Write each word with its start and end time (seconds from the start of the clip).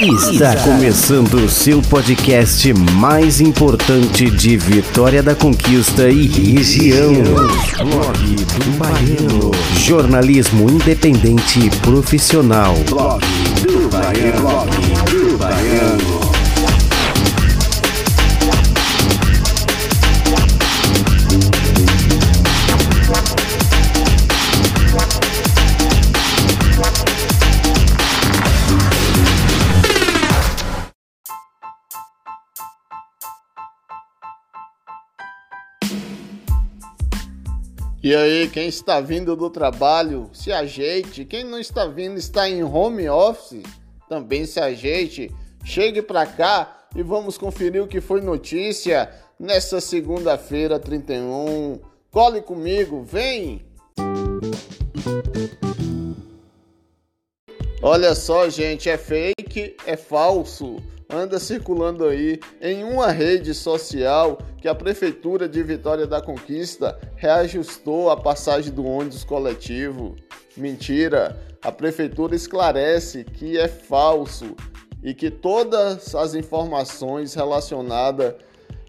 Está 0.00 0.56
começando 0.64 1.34
o 1.34 1.48
seu 1.50 1.82
podcast 1.82 2.72
mais 2.72 3.38
importante 3.38 4.30
de 4.30 4.56
Vitória 4.56 5.22
da 5.22 5.34
Conquista 5.34 6.08
e 6.08 6.26
região. 6.26 7.12
Blog 7.12 8.34
do 8.34 8.78
Baiano. 8.78 9.50
Jornalismo 9.76 10.70
independente 10.70 11.66
e 11.66 11.70
profissional. 11.82 12.74
Blog 12.88 13.22
do 13.60 13.90
Baiano. 13.90 14.79
E 38.02 38.16
aí, 38.16 38.48
quem 38.48 38.66
está 38.66 38.98
vindo 38.98 39.36
do 39.36 39.50
trabalho, 39.50 40.30
se 40.32 40.50
ajeite. 40.50 41.26
Quem 41.26 41.44
não 41.44 41.58
está 41.58 41.84
vindo, 41.84 42.16
está 42.16 42.48
em 42.48 42.64
home 42.64 43.06
office, 43.10 43.62
também 44.08 44.46
se 44.46 44.58
ajeite. 44.58 45.30
Chegue 45.62 46.00
para 46.00 46.24
cá 46.24 46.86
e 46.96 47.02
vamos 47.02 47.36
conferir 47.36 47.82
o 47.82 47.86
que 47.86 48.00
foi 48.00 48.22
notícia 48.22 49.10
nessa 49.38 49.82
segunda-feira 49.82 50.78
31. 50.78 51.78
Cole 52.10 52.40
comigo, 52.40 53.02
vem! 53.02 53.66
Olha 57.82 58.14
só, 58.14 58.48
gente, 58.48 58.88
é 58.88 58.96
fake, 58.96 59.76
é 59.84 59.96
falso 59.96 60.76
anda 61.12 61.38
circulando 61.38 62.04
aí 62.04 62.40
em 62.60 62.84
uma 62.84 63.10
rede 63.10 63.52
social 63.54 64.38
que 64.60 64.68
a 64.68 64.74
Prefeitura 64.74 65.48
de 65.48 65.62
Vitória 65.62 66.06
da 66.06 66.20
Conquista 66.20 66.98
reajustou 67.16 68.10
a 68.10 68.16
passagem 68.16 68.72
do 68.72 68.84
ônibus 68.84 69.24
coletivo. 69.24 70.16
Mentira! 70.56 71.36
A 71.62 71.70
Prefeitura 71.70 72.34
esclarece 72.34 73.24
que 73.24 73.58
é 73.58 73.68
falso 73.68 74.56
e 75.02 75.12
que 75.12 75.30
todas 75.30 76.14
as 76.14 76.34
informações 76.34 77.34
relacionadas 77.34 78.34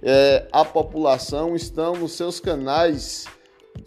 é, 0.02 0.48
à 0.52 0.64
população 0.64 1.56
estão 1.56 1.94
nos 1.96 2.14
seus 2.14 2.40
canais 2.40 3.26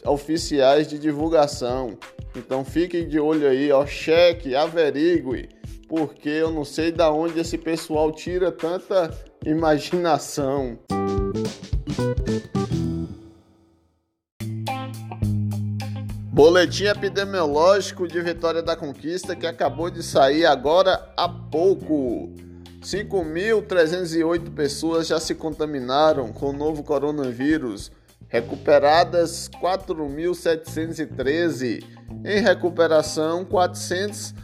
oficiais 0.04 0.86
de 0.86 0.98
divulgação. 0.98 1.98
Então 2.36 2.64
fiquem 2.64 3.08
de 3.08 3.18
olho 3.18 3.48
aí, 3.48 3.70
ó, 3.70 3.86
cheque, 3.86 4.54
averigue 4.54 5.48
porque 5.88 6.28
eu 6.28 6.50
não 6.50 6.64
sei 6.64 6.90
da 6.90 7.10
onde 7.10 7.40
esse 7.40 7.58
pessoal 7.58 8.10
tira 8.10 8.50
tanta 8.50 9.10
imaginação. 9.44 10.78
Boletim 16.34 16.84
epidemiológico 16.86 18.08
de 18.08 18.20
Vitória 18.20 18.60
da 18.60 18.74
Conquista 18.74 19.36
que 19.36 19.46
acabou 19.46 19.88
de 19.88 20.02
sair 20.02 20.44
agora 20.44 21.08
há 21.16 21.28
pouco. 21.28 22.32
5.308 22.82 24.52
pessoas 24.52 25.06
já 25.06 25.20
se 25.20 25.36
contaminaram 25.36 26.32
com 26.32 26.50
o 26.50 26.52
novo 26.52 26.82
coronavírus. 26.82 27.92
Recuperadas 28.28 29.48
4.713. 29.62 31.84
Em 32.24 32.40
recuperação, 32.40 33.44
400 33.44 34.34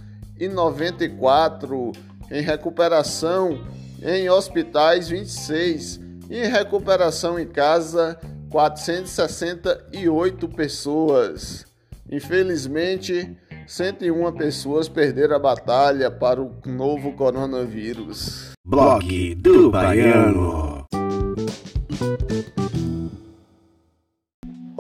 e 0.41 0.49
94 0.49 1.93
em 2.31 2.41
recuperação 2.41 3.65
em 4.03 4.31
hospitais 4.31 5.11
26 5.11 6.01
e 6.31 6.39
em 6.39 6.49
recuperação 6.51 7.39
em 7.39 7.47
casa 7.47 8.19
468 8.51 10.49
pessoas. 10.49 11.67
Infelizmente, 12.11 13.37
101 13.67 14.33
pessoas 14.33 14.89
perderam 14.89 15.37
a 15.37 15.39
batalha 15.39 16.11
para 16.11 16.43
o 16.43 16.57
novo 16.67 17.13
coronavírus. 17.13 18.51
Blog 18.67 19.35
do 19.37 19.71
Baiano. 19.71 20.87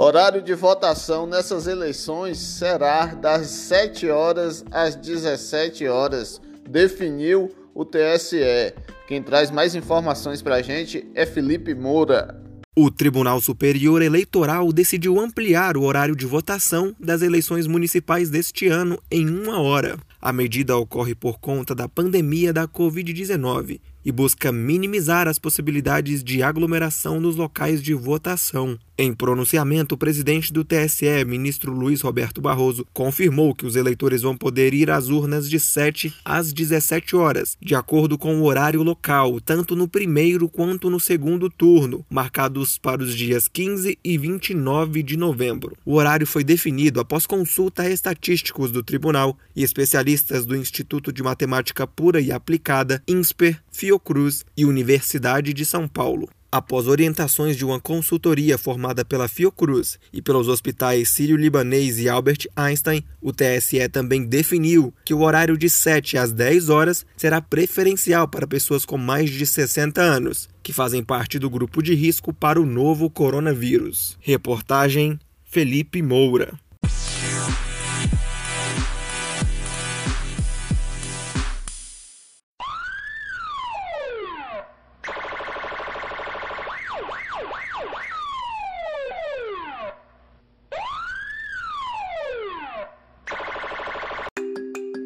Horário 0.03 0.41
de 0.41 0.55
votação 0.55 1.27
nessas 1.27 1.67
eleições 1.67 2.39
será 2.39 3.05
das 3.05 3.49
7 3.49 4.09
horas 4.09 4.65
às 4.71 4.97
17 4.97 5.87
horas, 5.89 6.41
definiu 6.67 7.55
o 7.75 7.85
TSE. 7.85 8.73
Quem 9.07 9.23
traz 9.23 9.51
mais 9.51 9.75
informações 9.75 10.41
para 10.41 10.55
a 10.55 10.63
gente 10.63 11.07
é 11.15 11.27
Felipe 11.27 11.75
Moura. 11.75 12.43
O 12.75 12.91
Tribunal 12.91 13.43
Superior 13.43 14.01
Eleitoral 14.01 14.73
decidiu 14.73 15.21
ampliar 15.21 15.77
o 15.77 15.83
horário 15.83 16.17
de 16.17 16.25
votação 16.25 16.97
das 16.99 17.21
eleições 17.21 17.67
municipais 17.67 18.31
deste 18.31 18.69
ano 18.69 18.99
em 19.11 19.29
uma 19.29 19.61
hora. 19.61 19.99
A 20.19 20.33
medida 20.33 20.79
ocorre 20.79 21.15
por 21.15 21.39
conta 21.39 21.75
da 21.75 21.87
pandemia 21.87 22.55
da 22.55 22.67
Covid-19 22.67 23.81
e 24.03 24.11
busca 24.11 24.51
minimizar 24.51 25.29
as 25.29 25.39
possibilidades 25.39 26.25
de 26.25 26.43
aglomeração 26.43 27.21
nos 27.21 27.37
locais 27.37 27.83
de 27.83 27.93
votação. 27.93 28.79
Em 29.03 29.15
pronunciamento, 29.15 29.95
o 29.95 29.99
presidente 29.99 30.53
do 30.53 30.63
TSE, 30.63 31.25
ministro 31.25 31.73
Luiz 31.73 32.03
Roberto 32.03 32.39
Barroso, 32.39 32.87
confirmou 32.93 33.55
que 33.55 33.65
os 33.65 33.75
eleitores 33.75 34.21
vão 34.21 34.37
poder 34.37 34.75
ir 34.75 34.91
às 34.91 35.09
urnas 35.09 35.49
de 35.49 35.59
7 35.59 36.15
às 36.23 36.53
17 36.53 37.17
horas, 37.17 37.57
de 37.63 37.75
acordo 37.75 38.19
com 38.19 38.39
o 38.39 38.45
horário 38.45 38.83
local, 38.83 39.41
tanto 39.41 39.75
no 39.75 39.89
primeiro 39.89 40.51
quanto 40.51 40.91
no 40.91 41.01
segundo 41.01 41.49
turno, 41.49 42.05
marcados 42.11 42.77
para 42.77 43.03
os 43.03 43.17
dias 43.17 43.49
15 43.49 43.99
e 44.05 44.19
29 44.19 45.03
de 45.03 45.17
novembro. 45.17 45.75
O 45.83 45.95
horário 45.95 46.27
foi 46.27 46.45
definido 46.45 47.01
após 47.01 47.25
consulta 47.25 47.85
a 47.85 47.91
estatísticos 47.91 48.71
do 48.71 48.83
tribunal 48.83 49.35
e 49.57 49.63
especialistas 49.63 50.45
do 50.45 50.55
Instituto 50.55 51.11
de 51.11 51.23
Matemática 51.23 51.87
Pura 51.87 52.21
e 52.21 52.31
Aplicada, 52.31 53.03
INSPER, 53.09 53.63
Fiocruz 53.73 54.45
e 54.55 54.67
Universidade 54.67 55.55
de 55.55 55.65
São 55.65 55.89
Paulo. 55.89 56.29
Após 56.53 56.89
orientações 56.89 57.57
de 57.57 57.65
uma 57.65 57.79
consultoria 57.79 58.59
formada 58.59 59.05
pela 59.05 59.29
Fiocruz 59.29 60.01
e 60.13 60.21
pelos 60.21 60.49
hospitais 60.49 61.09
Sírio-Libanês 61.11 62.01
e 62.01 62.09
Albert 62.09 62.49
Einstein, 62.57 63.05
o 63.21 63.33
TSE 63.33 63.89
também 63.89 64.25
definiu 64.25 64.93
que 65.05 65.15
o 65.15 65.21
horário 65.21 65.57
de 65.57 65.71
7 65.71 66.19
às 66.19 66.33
10 66.33 66.69
horas 66.69 67.07
será 67.17 67.41
preferencial 67.41 68.27
para 68.27 68.49
pessoas 68.49 68.85
com 68.85 68.99
mais 68.99 69.31
de 69.31 69.47
60 69.47 70.03
anos, 70.03 70.49
que 70.61 70.73
fazem 70.73 71.05
parte 71.05 71.39
do 71.39 71.49
grupo 71.49 71.81
de 71.81 71.95
risco 71.95 72.33
para 72.33 72.61
o 72.61 72.67
novo 72.67 73.09
coronavírus. 73.09 74.19
Reportagem 74.21 75.21
Felipe 75.45 76.03
Moura. 76.03 76.59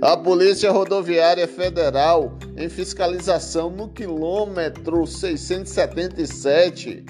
A 0.05 0.17
Polícia 0.19 0.71
Rodoviária 0.71 1.49
Federal, 1.49 2.37
em 2.59 2.69
fiscalização 2.69 3.71
no 3.71 3.89
quilômetro 3.89 5.07
677, 5.07 7.07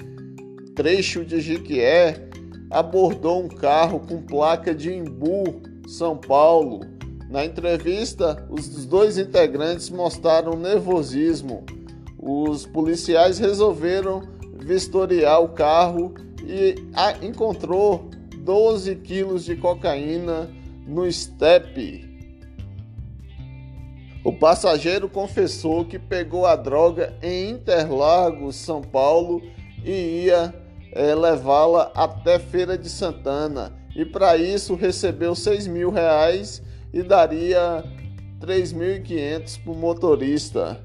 trecho 0.73 1.25
de 1.25 1.41
Jiquié, 1.41 2.29
abordou 2.71 3.43
um 3.43 3.49
carro 3.49 3.99
com 3.99 4.21
placa 4.21 4.73
de 4.73 4.93
Imbu, 4.93 5.61
São 5.89 6.15
Paulo. 6.15 6.85
Na 7.29 7.43
entrevista, 7.43 8.47
os 8.49 8.85
dois 8.85 9.17
integrantes 9.17 9.89
mostraram 9.89 10.55
nervosismo. 10.55 11.65
Os 12.17 12.65
policiais 12.65 13.39
resolveram 13.39 14.21
vistoriar 14.57 15.43
o 15.43 15.49
carro 15.49 16.13
e 16.47 16.75
encontrou 17.21 18.09
12 18.37 18.95
quilos 18.95 19.43
de 19.43 19.57
cocaína 19.57 20.49
no 20.87 21.05
estepe. 21.05 22.14
O 24.25 24.33
passageiro 24.33 25.07
confessou 25.07 25.85
que 25.85 25.99
pegou 25.99 26.47
a 26.47 26.55
droga 26.55 27.15
em 27.21 27.51
Interlagos, 27.51 28.55
São 28.55 28.81
Paulo, 28.81 29.39
e 29.83 30.25
ia 30.25 30.51
é, 30.93 31.13
levá-la 31.13 31.91
até 31.93 32.39
Feira 32.39 32.75
de 32.75 32.89
Santana. 32.89 33.71
E 33.95 34.03
para 34.03 34.35
isso 34.35 34.73
recebeu 34.73 35.35
6 35.35 35.67
mil 35.67 35.91
reais 35.91 36.59
e 36.91 37.03
daria 37.03 37.83
3.500 38.39 39.63
para 39.63 39.71
o 39.71 39.75
motorista. 39.75 40.81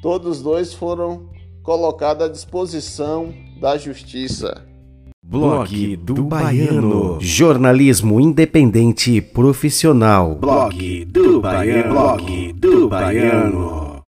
Todos 0.00 0.40
dois 0.40 0.72
foram 0.72 1.28
colocados 1.64 2.24
à 2.24 2.28
disposição 2.28 3.34
da 3.60 3.76
justiça. 3.76 4.64
Blog 5.30 5.96
do 5.98 6.24
Baiano. 6.24 7.20
Jornalismo 7.20 8.20
independente 8.20 9.12
e 9.12 9.20
profissional. 9.22 10.34
Blog 10.34 11.04
do 11.04 11.40
Baiano. 11.40 11.94
Blog 11.94 12.52
do 12.54 12.88
Baiano. 12.88 14.04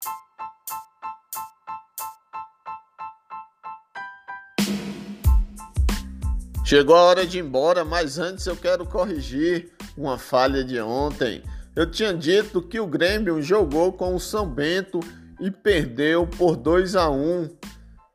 Chegou 6.64 6.94
a 6.94 7.02
hora 7.02 7.26
de 7.26 7.38
ir 7.38 7.40
embora, 7.40 7.84
mas 7.84 8.20
antes 8.20 8.46
eu 8.46 8.54
quero 8.54 8.86
corrigir 8.86 9.72
uma 9.96 10.18
falha 10.18 10.62
de 10.62 10.80
ontem. 10.80 11.42
Eu 11.74 11.90
tinha 11.90 12.14
dito 12.14 12.62
que 12.62 12.78
o 12.78 12.86
Grêmio 12.86 13.42
jogou 13.42 13.92
com 13.92 14.14
o 14.14 14.20
São 14.20 14.48
Bento 14.48 15.00
e 15.40 15.50
perdeu 15.50 16.28
por 16.28 16.54
2 16.54 16.94
a 16.94 17.10
1, 17.10 17.50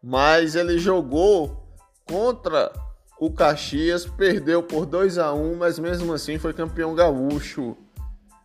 mas 0.02 0.56
ele 0.56 0.78
jogou 0.78 1.68
contra 2.06 2.72
o 3.20 3.32
Caxias, 3.32 4.06
perdeu 4.06 4.62
por 4.62 4.86
2 4.86 5.18
a 5.18 5.34
1, 5.34 5.56
mas 5.56 5.80
mesmo 5.80 6.14
assim 6.14 6.38
foi 6.38 6.54
campeão 6.54 6.94
gaúcho. 6.94 7.76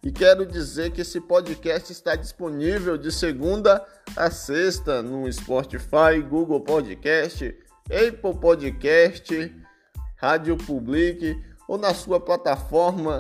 E 0.03 0.11
quero 0.13 0.45
dizer 0.47 0.93
que 0.93 1.01
esse 1.01 1.21
podcast 1.21 1.91
está 1.91 2.15
disponível 2.15 2.97
de 2.97 3.11
segunda 3.11 3.85
a 4.17 4.31
sexta 4.31 5.03
no 5.03 5.29
Spotify, 5.33 6.23
Google 6.29 6.61
Podcast, 6.61 7.57
Apple 7.87 8.35
Podcast, 8.41 9.53
Rádio 10.17 10.57
Public 10.57 11.37
ou 11.67 11.77
na 11.77 11.93
sua 11.93 12.21
plataforma 12.21 13.19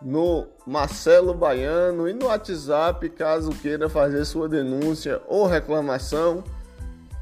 no 0.01 0.47
Marcelo 0.65 1.33
Baiano 1.33 2.07
e 2.07 2.13
no 2.13 2.27
WhatsApp, 2.27 3.09
caso 3.09 3.51
queira 3.51 3.89
fazer 3.89 4.23
sua 4.23 4.47
denúncia 4.47 5.21
ou 5.27 5.45
reclamação. 5.45 6.45